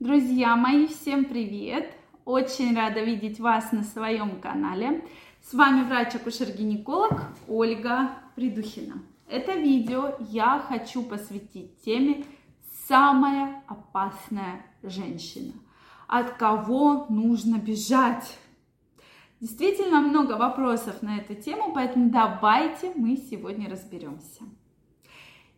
Друзья 0.00 0.54
мои, 0.54 0.86
всем 0.86 1.24
привет! 1.24 1.92
Очень 2.24 2.76
рада 2.76 3.02
видеть 3.02 3.40
вас 3.40 3.72
на 3.72 3.82
своем 3.82 4.40
канале. 4.40 5.04
С 5.42 5.52
вами 5.52 5.82
врач-акушер-гинеколог 5.82 7.20
Ольга 7.48 8.10
Придухина. 8.36 9.02
Это 9.28 9.54
видео 9.54 10.14
я 10.30 10.60
хочу 10.60 11.02
посвятить 11.02 11.82
теме 11.82 12.24
«Самая 12.86 13.64
опасная 13.66 14.64
женщина». 14.84 15.54
От 16.06 16.30
кого 16.34 17.06
нужно 17.08 17.56
бежать? 17.56 18.38
Действительно 19.40 20.00
много 20.00 20.34
вопросов 20.34 21.02
на 21.02 21.18
эту 21.18 21.34
тему, 21.34 21.72
поэтому 21.74 22.08
давайте 22.08 22.92
мы 22.94 23.16
сегодня 23.16 23.68
разберемся. 23.68 24.44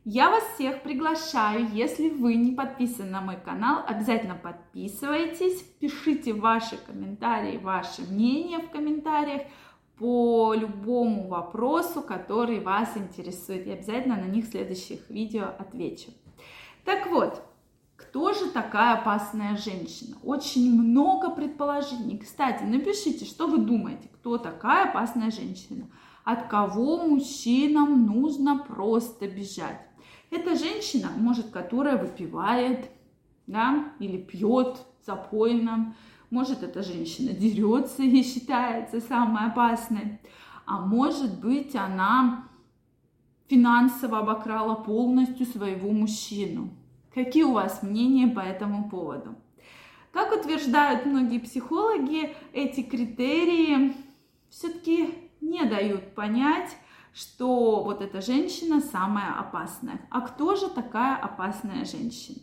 Я 0.06 0.30
вас 0.30 0.42
всех 0.54 0.82
приглашаю, 0.82 1.68
если 1.74 2.08
вы 2.08 2.36
не 2.36 2.52
подписаны 2.52 3.10
на 3.10 3.20
мой 3.20 3.36
канал, 3.36 3.84
обязательно 3.86 4.34
подписывайтесь, 4.34 5.60
пишите 5.78 6.32
ваши 6.32 6.78
комментарии, 6.78 7.58
ваше 7.58 8.02
мнение 8.02 8.60
в 8.60 8.70
комментариях 8.70 9.42
по 9.98 10.54
любому 10.54 11.28
вопросу, 11.28 12.00
который 12.00 12.60
вас 12.60 12.96
интересует. 12.96 13.66
Я 13.66 13.74
обязательно 13.74 14.16
на 14.16 14.24
них 14.24 14.46
в 14.46 14.50
следующих 14.50 15.10
видео 15.10 15.50
отвечу. 15.58 16.12
Так 16.86 17.06
вот, 17.08 17.42
кто 17.96 18.32
же 18.32 18.50
такая 18.50 18.94
опасная 18.94 19.58
женщина? 19.58 20.16
Очень 20.24 20.80
много 20.80 21.28
предположений. 21.28 22.16
Кстати, 22.16 22.62
напишите, 22.62 23.26
что 23.26 23.46
вы 23.46 23.58
думаете, 23.58 24.08
кто 24.14 24.38
такая 24.38 24.88
опасная 24.88 25.30
женщина? 25.30 25.90
От 26.24 26.48
кого 26.48 27.06
мужчинам 27.06 28.06
нужно 28.06 28.58
просто 28.58 29.28
бежать? 29.28 29.89
Это 30.30 30.56
женщина, 30.56 31.10
может, 31.16 31.50
которая 31.50 31.96
выпивает, 31.96 32.88
да, 33.46 33.92
или 33.98 34.16
пьет 34.16 34.78
запойно. 35.04 35.94
Может, 36.30 36.62
эта 36.62 36.82
женщина 36.82 37.32
дерется 37.32 38.02
и 38.02 38.22
считается 38.22 39.00
самой 39.00 39.46
опасной. 39.46 40.20
А 40.66 40.78
может 40.78 41.40
быть, 41.40 41.74
она 41.74 42.48
финансово 43.48 44.20
обокрала 44.20 44.76
полностью 44.76 45.46
своего 45.46 45.90
мужчину. 45.90 46.70
Какие 47.12 47.42
у 47.42 47.52
вас 47.52 47.82
мнения 47.82 48.28
по 48.28 48.38
этому 48.38 48.88
поводу? 48.88 49.34
Как 50.12 50.32
утверждают 50.32 51.06
многие 51.06 51.38
психологи, 51.38 52.34
эти 52.52 52.82
критерии 52.82 53.96
все-таки 54.48 55.14
не 55.40 55.64
дают 55.64 56.14
понять, 56.14 56.76
что 57.12 57.82
вот 57.82 58.02
эта 58.02 58.20
женщина 58.20 58.80
самая 58.80 59.38
опасная. 59.38 60.00
А 60.10 60.20
кто 60.20 60.56
же 60.56 60.68
такая 60.68 61.16
опасная 61.16 61.84
женщина? 61.84 62.38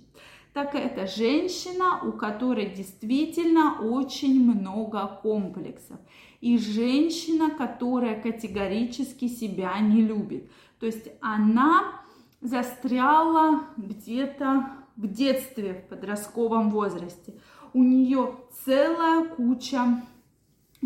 Так 0.54 0.74
это 0.74 1.06
женщина, 1.06 2.02
у 2.02 2.14
которой 2.14 2.70
действительно 2.72 3.80
очень 3.80 4.44
много 4.44 5.06
комплексов. 5.22 6.00
И 6.42 6.58
женщина, 6.58 7.52
которая 7.52 8.20
категорически 8.20 9.28
себя 9.28 9.78
не 9.80 10.02
любит. 10.02 10.50
То 10.80 10.86
есть 10.88 11.10
она 11.22 12.02
застряла 12.42 13.62
где-то 13.78 14.70
в 14.96 15.08
детстве, 15.08 15.74
в 15.76 15.90
подростковом 15.90 16.72
возрасте. 16.72 17.40
У 17.74 17.84
нее 17.84 18.36
целая 18.66 19.26
куча 19.26 20.02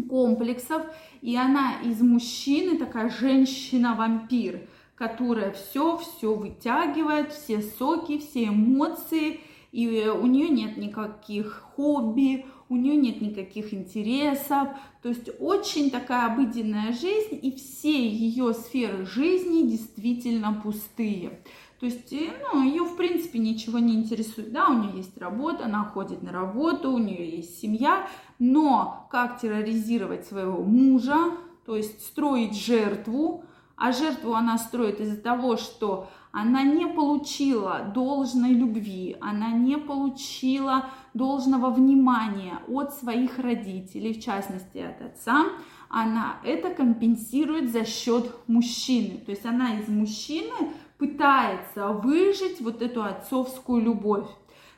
комплексов, 0.09 0.83
и 1.21 1.35
она 1.35 1.81
из 1.83 2.01
мужчины 2.01 2.77
такая 2.77 3.09
женщина-вампир, 3.09 4.67
которая 4.95 5.51
все-все 5.51 6.33
вытягивает, 6.33 7.33
все 7.33 7.61
соки, 7.61 8.19
все 8.19 8.45
эмоции, 8.45 9.39
и 9.71 9.87
у 10.07 10.25
нее 10.27 10.49
нет 10.49 10.77
никаких 10.77 11.71
хобби, 11.75 12.45
у 12.69 12.75
нее 12.75 12.95
нет 12.95 13.21
никаких 13.21 13.73
интересов, 13.73 14.69
то 15.01 15.09
есть 15.09 15.29
очень 15.39 15.91
такая 15.91 16.27
обыденная 16.27 16.93
жизнь, 16.93 17.39
и 17.41 17.51
все 17.51 18.07
ее 18.07 18.53
сферы 18.53 19.05
жизни 19.05 19.69
действительно 19.69 20.53
пустые. 20.53 21.41
То 21.81 21.87
есть, 21.87 22.13
ну, 22.53 22.61
ее, 22.63 22.83
в 22.83 22.95
принципе, 22.95 23.39
ничего 23.39 23.79
не 23.79 23.95
интересует. 23.95 24.53
Да, 24.53 24.67
у 24.67 24.73
нее 24.73 24.97
есть 24.97 25.17
работа, 25.17 25.65
она 25.65 25.83
ходит 25.83 26.21
на 26.21 26.31
работу, 26.31 26.91
у 26.91 26.99
нее 26.99 27.37
есть 27.37 27.59
семья, 27.59 28.07
но 28.37 29.07
как 29.09 29.41
терроризировать 29.41 30.27
своего 30.27 30.61
мужа, 30.61 31.31
то 31.65 31.75
есть 31.75 32.05
строить 32.05 32.55
жертву, 32.55 33.45
а 33.75 33.93
жертву 33.93 34.35
она 34.35 34.59
строит 34.59 35.01
из-за 35.01 35.19
того, 35.19 35.57
что 35.57 36.07
она 36.31 36.61
не 36.61 36.85
получила 36.85 37.91
должной 37.95 38.51
любви, 38.51 39.17
она 39.19 39.49
не 39.49 39.79
получила 39.79 40.85
должного 41.15 41.71
внимания 41.71 42.59
от 42.67 42.93
своих 42.93 43.39
родителей, 43.39 44.13
в 44.13 44.23
частности 44.23 44.77
от 44.77 45.01
отца, 45.01 45.45
она 45.89 46.37
это 46.43 46.69
компенсирует 46.69 47.71
за 47.71 47.85
счет 47.85 48.31
мужчины. 48.45 49.17
То 49.17 49.31
есть 49.31 49.47
она 49.47 49.79
из 49.79 49.87
мужчины 49.89 50.53
пытается 51.01 51.87
выжить 51.87 52.61
вот 52.61 52.83
эту 52.83 53.03
отцовскую 53.03 53.81
любовь. 53.81 54.27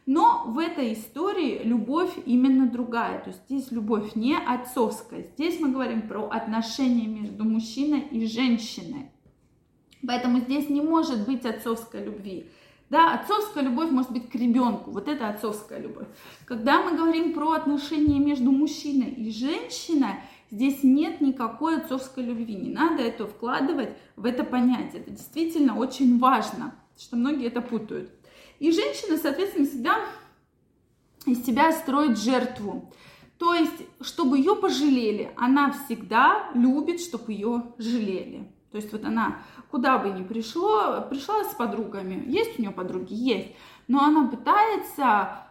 Но 0.06 0.46
в 0.48 0.58
этой 0.58 0.94
истории 0.94 1.62
любовь 1.66 2.14
именно 2.26 2.70
другая. 2.70 3.20
То 3.20 3.32
есть 3.32 3.42
здесь 3.50 3.72
любовь 3.72 4.16
не 4.16 4.38
отцовская. 4.38 5.28
Здесь 5.34 5.60
мы 5.60 5.74
говорим 5.74 6.04
про 6.04 6.30
отношения 6.30 7.08
между 7.08 7.44
мужчиной 7.44 8.08
и 8.10 8.26
женщиной. 8.26 9.12
Поэтому 10.08 10.40
здесь 10.40 10.70
не 10.70 10.80
может 10.80 11.26
быть 11.26 11.46
отцовской 11.46 12.06
любви. 12.06 12.46
Да, 12.90 13.16
отцовская 13.16 13.64
любовь 13.64 13.92
может 13.92 14.12
быть 14.12 14.30
к 14.30 14.36
ребенку. 14.36 14.92
Вот 14.92 15.10
это 15.10 15.28
отцовская 15.28 15.82
любовь. 15.82 16.08
Когда 16.46 16.82
мы 16.82 16.96
говорим 16.96 17.34
про 17.34 17.52
отношения 17.52 18.20
между 18.20 18.50
мужчиной 18.50 19.10
и 19.10 19.30
женщиной, 19.30 20.22
Здесь 20.54 20.84
нет 20.84 21.20
никакой 21.20 21.78
отцовской 21.78 22.24
любви, 22.24 22.54
не 22.54 22.70
надо 22.70 23.02
это 23.02 23.26
вкладывать 23.26 23.90
в 24.16 24.24
это 24.24 24.44
понятие. 24.44 25.02
Это 25.02 25.10
действительно 25.10 25.76
очень 25.76 26.20
важно, 26.20 26.76
что 26.96 27.16
многие 27.16 27.48
это 27.48 27.60
путают. 27.60 28.12
И 28.60 28.72
женщина, 28.72 29.18
соответственно, 29.18 29.66
всегда 29.66 29.96
из 31.26 31.44
себя 31.44 31.72
строит 31.72 32.20
жертву. 32.20 32.94
То 33.40 33.56
есть, 33.56 33.82
чтобы 34.02 34.38
ее 34.38 34.56
пожалели, 34.56 35.32
она 35.38 35.72
всегда 35.72 36.52
любит, 36.54 37.02
чтобы 37.02 37.32
ее 37.34 37.64
жалели. 37.80 38.48
То 38.70 38.78
есть 38.78 38.92
вот 38.92 39.06
она 39.06 39.40
куда 39.72 39.98
бы 39.98 40.12
ни 40.12 40.22
пришло, 40.22 41.02
пришла 41.10 41.46
с 41.46 41.56
подругами, 41.56 42.30
есть 42.30 42.60
у 42.60 42.62
нее 42.62 42.72
подруги, 42.72 43.16
есть, 43.16 43.56
но 43.88 44.04
она 44.04 44.28
пытается 44.28 45.43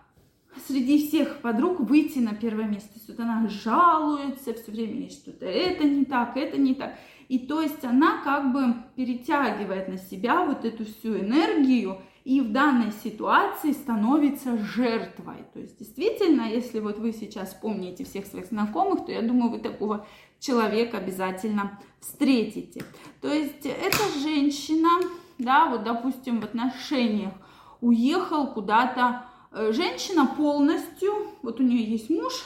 среди 0.66 1.06
всех 1.06 1.40
подруг 1.40 1.80
выйти 1.80 2.18
на 2.18 2.34
первое 2.34 2.66
место. 2.66 2.88
То 2.90 2.96
есть 2.96 3.08
вот 3.08 3.20
она 3.20 3.48
жалуется, 3.48 4.54
все 4.54 4.70
время 4.70 5.10
что-то, 5.10 5.46
это 5.46 5.84
не 5.84 6.04
так, 6.04 6.36
это 6.36 6.58
не 6.58 6.74
так. 6.74 6.94
И 7.28 7.38
то 7.38 7.62
есть 7.62 7.84
она 7.84 8.22
как 8.22 8.52
бы 8.52 8.74
перетягивает 8.94 9.88
на 9.88 9.96
себя 9.96 10.44
вот 10.44 10.64
эту 10.64 10.84
всю 10.84 11.18
энергию 11.18 11.98
и 12.24 12.40
в 12.40 12.52
данной 12.52 12.92
ситуации 12.92 13.72
становится 13.72 14.56
жертвой. 14.58 15.44
То 15.52 15.60
есть 15.60 15.78
действительно, 15.78 16.42
если 16.42 16.78
вот 16.78 16.98
вы 16.98 17.12
сейчас 17.12 17.54
помните 17.54 18.04
всех 18.04 18.26
своих 18.26 18.46
знакомых, 18.46 19.06
то 19.06 19.12
я 19.12 19.22
думаю, 19.22 19.50
вы 19.50 19.58
такого 19.58 20.06
человека 20.38 20.98
обязательно 20.98 21.80
встретите. 22.00 22.84
То 23.20 23.32
есть 23.32 23.64
эта 23.64 24.20
женщина, 24.20 24.90
да, 25.38 25.68
вот 25.68 25.84
допустим 25.84 26.40
в 26.40 26.44
отношениях 26.44 27.32
уехал 27.80 28.52
куда-то 28.52 29.24
женщина 29.52 30.26
полностью, 30.26 31.12
вот 31.42 31.60
у 31.60 31.62
нее 31.62 31.84
есть 31.84 32.10
муж 32.10 32.44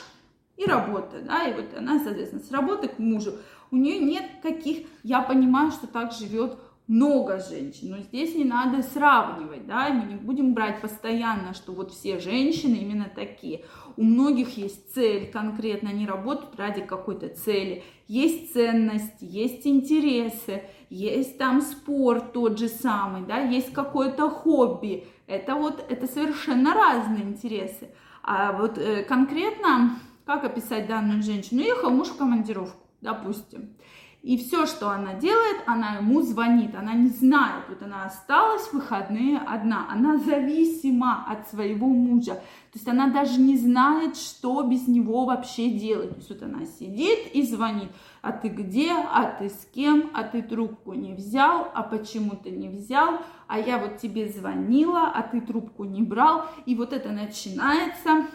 и 0.56 0.64
работа, 0.64 1.20
да, 1.20 1.46
и 1.48 1.54
вот 1.54 1.76
она, 1.76 2.02
соответственно, 2.02 2.42
с 2.42 2.50
работы 2.50 2.88
к 2.88 2.98
мужу. 2.98 3.32
У 3.70 3.76
нее 3.76 3.98
нет 3.98 4.24
каких, 4.42 4.86
я 5.02 5.20
понимаю, 5.20 5.70
что 5.70 5.86
так 5.86 6.12
живет 6.12 6.56
много 6.88 7.40
женщин, 7.40 7.90
но 7.90 7.98
здесь 7.98 8.34
не 8.36 8.44
надо 8.44 8.82
сравнивать, 8.82 9.66
да, 9.66 9.88
мы 9.88 10.12
не 10.12 10.14
будем 10.14 10.54
брать 10.54 10.80
постоянно, 10.80 11.52
что 11.52 11.72
вот 11.72 11.92
все 11.92 12.20
женщины 12.20 12.76
именно 12.76 13.10
такие. 13.12 13.64
У 13.96 14.04
многих 14.04 14.56
есть 14.56 14.94
цель 14.94 15.30
конкретно, 15.30 15.90
они 15.90 16.06
работают 16.06 16.54
ради 16.56 16.82
какой-то 16.82 17.28
цели, 17.28 17.82
есть 18.06 18.52
ценности, 18.52 19.24
есть 19.24 19.66
интересы, 19.66 20.62
есть 20.88 21.38
там 21.38 21.60
спорт 21.60 22.32
тот 22.32 22.58
же 22.58 22.68
самый, 22.68 23.26
да, 23.26 23.38
есть 23.38 23.72
какое-то 23.72 24.30
хобби, 24.30 25.06
это 25.26 25.56
вот, 25.56 25.84
это 25.88 26.06
совершенно 26.06 26.72
разные 26.72 27.24
интересы. 27.24 27.90
А 28.22 28.52
вот 28.52 28.78
э, 28.78 29.02
конкретно, 29.02 29.98
как 30.24 30.44
описать 30.44 30.86
данную 30.86 31.22
женщину? 31.22 31.62
Уехал 31.62 31.90
муж 31.90 32.08
в 32.08 32.16
командировку, 32.16 32.86
допустим. 33.00 33.76
И 34.26 34.36
все, 34.38 34.66
что 34.66 34.90
она 34.90 35.14
делает, 35.14 35.58
она 35.66 35.98
ему 35.98 36.20
звонит. 36.20 36.74
Она 36.74 36.94
не 36.94 37.10
знает, 37.10 37.62
вот 37.68 37.80
она 37.80 38.06
осталась 38.06 38.62
в 38.62 38.72
выходные 38.72 39.38
одна. 39.38 39.86
Она 39.88 40.16
зависима 40.16 41.24
от 41.28 41.48
своего 41.48 41.86
мужа. 41.86 42.34
То 42.34 42.74
есть 42.74 42.88
она 42.88 43.06
даже 43.06 43.40
не 43.40 43.56
знает, 43.56 44.16
что 44.16 44.64
без 44.64 44.88
него 44.88 45.26
вообще 45.26 45.70
делать. 45.70 46.10
То 46.10 46.16
есть 46.16 46.28
вот 46.30 46.42
она 46.42 46.66
сидит 46.66 47.34
и 47.34 47.42
звонит. 47.42 47.92
А 48.20 48.32
ты 48.32 48.48
где? 48.48 48.90
А 48.94 49.26
ты 49.26 49.48
с 49.48 49.64
кем? 49.72 50.10
А 50.12 50.24
ты 50.24 50.42
трубку 50.42 50.94
не 50.94 51.14
взял? 51.14 51.70
А 51.72 51.84
почему 51.84 52.32
ты 52.32 52.50
не 52.50 52.68
взял? 52.68 53.20
А 53.46 53.60
я 53.60 53.78
вот 53.78 53.98
тебе 53.98 54.28
звонила, 54.28 55.06
а 55.06 55.22
ты 55.22 55.40
трубку 55.40 55.84
не 55.84 56.02
брал. 56.02 56.46
И 56.66 56.74
вот 56.74 56.92
это 56.92 57.10
начинается 57.10 58.26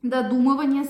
додумывание 0.00 0.84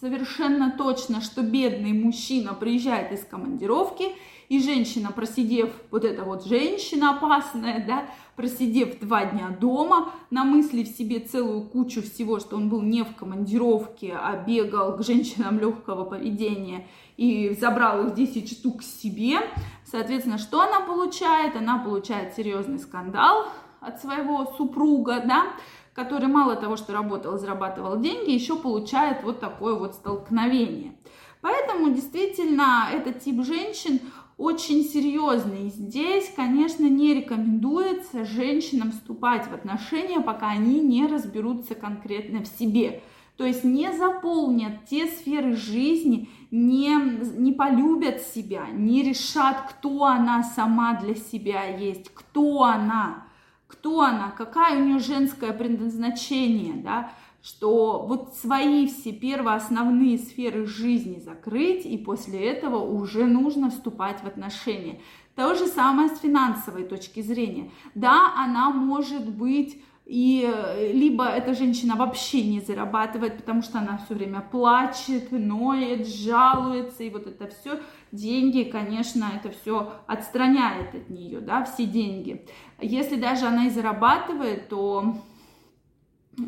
совершенно 0.00 0.74
точно, 0.76 1.20
что 1.20 1.42
бедный 1.42 1.92
мужчина 1.92 2.54
приезжает 2.54 3.12
из 3.12 3.24
командировки, 3.24 4.06
и 4.48 4.58
женщина, 4.58 5.12
просидев, 5.12 5.70
вот 5.92 6.04
эта 6.04 6.24
вот 6.24 6.44
женщина 6.44 7.16
опасная, 7.16 7.84
да, 7.86 8.06
просидев 8.34 8.98
два 8.98 9.26
дня 9.26 9.56
дома, 9.60 10.12
намыслив 10.30 10.88
себе 10.88 11.20
целую 11.20 11.62
кучу 11.68 12.02
всего, 12.02 12.40
что 12.40 12.56
он 12.56 12.68
был 12.68 12.82
не 12.82 13.04
в 13.04 13.14
командировке, 13.14 14.12
а 14.20 14.42
бегал 14.44 14.96
к 14.96 15.04
женщинам 15.04 15.60
легкого 15.60 16.04
поведения 16.04 16.88
и 17.16 17.56
забрал 17.60 18.08
их 18.08 18.14
10 18.14 18.50
штук 18.50 18.82
себе, 18.82 19.38
соответственно, 19.84 20.38
что 20.38 20.62
она 20.62 20.80
получает? 20.80 21.54
Она 21.54 21.78
получает 21.78 22.34
серьезный 22.34 22.80
скандал 22.80 23.46
от 23.80 24.00
своего 24.00 24.52
супруга, 24.56 25.22
да, 25.24 25.46
который 25.94 26.28
мало 26.28 26.56
того, 26.56 26.76
что 26.76 26.92
работал, 26.92 27.38
зарабатывал 27.38 27.98
деньги, 27.98 28.30
еще 28.30 28.56
получает 28.56 29.22
вот 29.22 29.40
такое 29.40 29.74
вот 29.74 29.94
столкновение. 29.94 30.94
Поэтому 31.40 31.90
действительно 31.90 32.88
этот 32.92 33.20
тип 33.20 33.42
женщин 33.44 34.00
очень 34.36 34.84
серьезный. 34.84 35.68
Здесь, 35.68 36.32
конечно, 36.34 36.84
не 36.84 37.14
рекомендуется 37.14 38.24
женщинам 38.24 38.92
вступать 38.92 39.46
в 39.46 39.52
отношения, 39.52 40.20
пока 40.20 40.48
они 40.48 40.80
не 40.80 41.06
разберутся 41.06 41.74
конкретно 41.74 42.42
в 42.42 42.46
себе. 42.46 43.02
То 43.36 43.46
есть 43.46 43.64
не 43.64 43.90
заполнят 43.92 44.84
те 44.84 45.06
сферы 45.06 45.56
жизни, 45.56 46.28
не, 46.50 46.94
не 47.38 47.52
полюбят 47.52 48.20
себя, 48.20 48.66
не 48.70 49.02
решат, 49.02 49.62
кто 49.70 50.04
она 50.04 50.42
сама 50.42 50.94
для 51.00 51.14
себя 51.14 51.64
есть, 51.64 52.10
кто 52.12 52.64
она 52.64 53.26
кто 53.70 54.00
она, 54.00 54.30
какая 54.36 54.80
у 54.80 54.84
нее 54.84 54.98
женское 54.98 55.52
предназначение, 55.52 56.74
да, 56.74 57.12
что 57.42 58.04
вот 58.06 58.34
свои 58.34 58.86
все 58.86 59.12
первоосновные 59.12 60.18
сферы 60.18 60.66
жизни 60.66 61.20
закрыть, 61.20 61.86
и 61.86 61.96
после 61.96 62.40
этого 62.40 62.78
уже 62.78 63.24
нужно 63.24 63.70
вступать 63.70 64.22
в 64.22 64.26
отношения. 64.26 65.00
То 65.36 65.54
же 65.54 65.66
самое 65.66 66.08
с 66.08 66.18
финансовой 66.18 66.84
точки 66.84 67.22
зрения. 67.22 67.70
Да, 67.94 68.34
она 68.36 68.70
может 68.70 69.26
быть 69.30 69.80
и 70.06 70.44
э, 70.44 70.92
либо 70.92 71.24
эта 71.24 71.54
женщина 71.54 71.94
вообще 71.94 72.42
не 72.42 72.60
зарабатывает, 72.60 73.36
потому 73.36 73.62
что 73.62 73.78
она 73.78 73.98
все 73.98 74.14
время 74.14 74.40
плачет, 74.40 75.30
ноет, 75.30 76.08
жалуется, 76.08 77.04
и 77.04 77.10
вот 77.10 77.26
это 77.26 77.46
все 77.48 77.80
деньги, 78.10 78.64
конечно, 78.64 79.30
это 79.36 79.50
все 79.50 79.92
отстраняет 80.06 80.94
от 80.94 81.10
нее, 81.10 81.40
да, 81.40 81.64
все 81.64 81.86
деньги. 81.86 82.44
Если 82.80 83.16
даже 83.16 83.46
она 83.46 83.66
и 83.66 83.70
зарабатывает, 83.70 84.68
то 84.68 85.16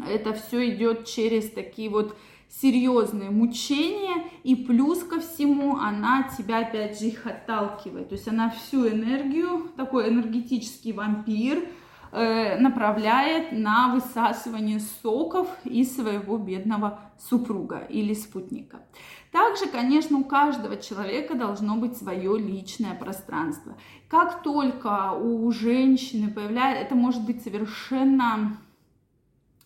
это 0.08 0.32
все 0.32 0.70
идет 0.70 1.06
через 1.06 1.50
такие 1.50 1.88
вот 1.88 2.16
серьезные 2.48 3.30
мучения, 3.30 4.24
и 4.42 4.54
плюс 4.54 5.02
ко 5.04 5.20
всему 5.20 5.76
она 5.76 6.28
тебя 6.36 6.58
опять 6.58 7.00
же 7.00 7.06
их 7.06 7.26
отталкивает. 7.26 8.08
То 8.10 8.14
есть 8.14 8.28
она 8.28 8.50
всю 8.50 8.88
энергию, 8.88 9.70
такой 9.76 10.08
энергетический 10.08 10.92
вампир, 10.92 11.64
направляет 12.12 13.52
на 13.52 13.94
высасывание 13.94 14.80
соков 15.02 15.48
из 15.64 15.96
своего 15.96 16.36
бедного 16.36 17.00
супруга 17.18 17.78
или 17.88 18.12
спутника. 18.12 18.82
Также, 19.30 19.66
конечно, 19.66 20.18
у 20.18 20.24
каждого 20.24 20.76
человека 20.76 21.34
должно 21.34 21.76
быть 21.76 21.96
свое 21.96 22.38
личное 22.38 22.94
пространство. 22.94 23.78
Как 24.08 24.42
только 24.42 25.12
у 25.12 25.50
женщины 25.52 26.30
появляется, 26.30 26.84
это 26.84 26.94
может 26.94 27.24
быть 27.24 27.42
совершенно 27.42 28.58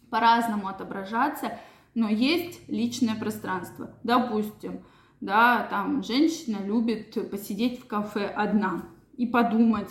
по-разному 0.08 0.69
отображаться, 0.69 1.58
но 1.96 2.08
есть 2.08 2.69
личное 2.69 3.16
пространство. 3.16 3.90
Допустим, 4.04 4.84
да, 5.20 5.66
там 5.69 6.04
женщина 6.04 6.58
любит 6.64 7.16
посидеть 7.28 7.81
в 7.81 7.88
кафе 7.88 8.26
одна 8.26 8.82
и 9.16 9.26
подумать 9.26 9.90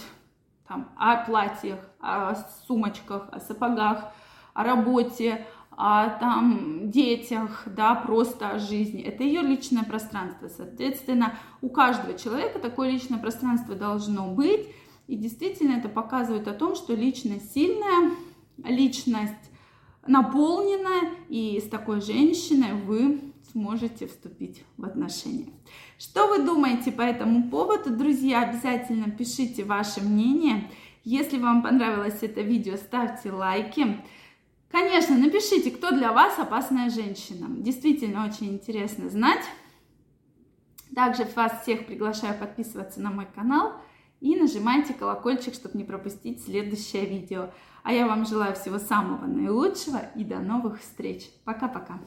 там, 0.67 0.89
о 0.97 1.17
платьях, 1.17 1.79
о 1.99 2.35
сумочках, 2.67 3.27
о 3.31 3.39
сапогах, 3.39 4.11
о 4.53 4.63
работе, 4.63 5.45
о 5.77 6.09
там, 6.09 6.89
детях, 6.89 7.63
да, 7.65 7.95
просто 7.95 8.51
о 8.51 8.59
жизни. 8.59 9.01
Это 9.01 9.23
ее 9.23 9.41
личное 9.41 9.83
пространство. 9.83 10.47
Соответственно, 10.47 11.33
у 11.61 11.69
каждого 11.69 12.17
человека 12.17 12.59
такое 12.59 12.89
личное 12.89 13.19
пространство 13.19 13.75
должно 13.75 14.27
быть. 14.27 14.67
И 15.07 15.15
действительно 15.15 15.73
это 15.73 15.89
показывает 15.89 16.47
о 16.47 16.53
том, 16.53 16.75
что 16.75 16.95
личность 16.95 17.53
сильная, 17.53 18.11
личность 18.63 19.51
наполненная, 20.07 21.11
и 21.29 21.59
с 21.59 21.69
такой 21.69 22.01
женщиной 22.01 22.73
вы 22.73 23.33
сможете 23.51 24.07
вступить 24.07 24.63
в 24.77 24.85
отношения. 24.85 25.53
Что 25.97 26.27
вы 26.27 26.43
думаете 26.43 26.91
по 26.91 27.01
этому 27.01 27.49
поводу, 27.49 27.95
друзья? 27.95 28.41
Обязательно 28.41 29.09
пишите 29.09 29.63
ваше 29.63 30.01
мнение. 30.01 30.69
Если 31.03 31.37
вам 31.37 31.61
понравилось 31.63 32.19
это 32.21 32.41
видео, 32.41 32.75
ставьте 32.75 33.31
лайки. 33.31 34.01
Конечно, 34.71 35.17
напишите, 35.17 35.71
кто 35.71 35.91
для 35.91 36.11
вас 36.11 36.37
опасная 36.37 36.89
женщина. 36.89 37.47
Действительно 37.49 38.25
очень 38.25 38.53
интересно 38.53 39.09
знать. 39.09 39.43
Также 40.93 41.25
вас 41.35 41.61
всех 41.61 41.85
приглашаю 41.85 42.37
подписываться 42.37 43.01
на 43.01 43.11
мой 43.11 43.25
канал 43.33 43.73
и 44.19 44.35
нажимайте 44.35 44.93
колокольчик, 44.93 45.53
чтобы 45.53 45.77
не 45.77 45.83
пропустить 45.83 46.43
следующее 46.43 47.05
видео. 47.05 47.49
А 47.83 47.93
я 47.93 48.07
вам 48.07 48.25
желаю 48.25 48.55
всего 48.55 48.79
самого 48.79 49.25
наилучшего 49.25 50.01
и 50.15 50.23
до 50.23 50.39
новых 50.39 50.79
встреч. 50.81 51.29
Пока-пока. 51.43 51.99